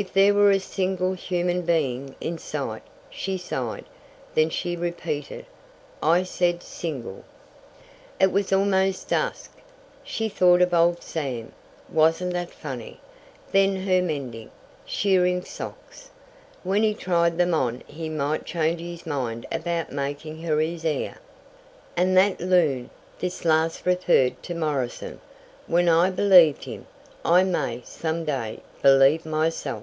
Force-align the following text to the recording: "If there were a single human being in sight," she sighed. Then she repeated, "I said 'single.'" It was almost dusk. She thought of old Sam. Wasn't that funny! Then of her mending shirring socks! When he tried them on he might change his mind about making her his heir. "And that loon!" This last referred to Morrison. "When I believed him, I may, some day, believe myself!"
"If 0.00 0.12
there 0.12 0.32
were 0.32 0.52
a 0.52 0.60
single 0.60 1.14
human 1.14 1.62
being 1.62 2.14
in 2.20 2.38
sight," 2.38 2.84
she 3.10 3.36
sighed. 3.36 3.84
Then 4.32 4.48
she 4.48 4.76
repeated, 4.76 5.44
"I 6.00 6.22
said 6.22 6.62
'single.'" 6.62 7.24
It 8.20 8.30
was 8.30 8.52
almost 8.52 9.08
dusk. 9.08 9.54
She 10.04 10.28
thought 10.28 10.62
of 10.62 10.72
old 10.72 11.02
Sam. 11.02 11.50
Wasn't 11.92 12.32
that 12.34 12.52
funny! 12.52 13.00
Then 13.50 13.76
of 13.78 13.82
her 13.86 14.00
mending 14.00 14.52
shirring 14.86 15.42
socks! 15.42 16.10
When 16.62 16.84
he 16.84 16.94
tried 16.94 17.36
them 17.36 17.52
on 17.52 17.82
he 17.88 18.08
might 18.08 18.44
change 18.44 18.80
his 18.80 19.04
mind 19.04 19.46
about 19.50 19.90
making 19.90 20.42
her 20.42 20.60
his 20.60 20.84
heir. 20.84 21.16
"And 21.96 22.16
that 22.16 22.40
loon!" 22.40 22.90
This 23.18 23.44
last 23.44 23.84
referred 23.84 24.40
to 24.44 24.54
Morrison. 24.54 25.18
"When 25.66 25.88
I 25.88 26.08
believed 26.10 26.66
him, 26.66 26.86
I 27.24 27.42
may, 27.42 27.82
some 27.84 28.24
day, 28.24 28.60
believe 28.80 29.26
myself!" 29.26 29.82